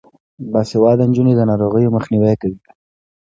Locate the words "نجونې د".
1.09-1.41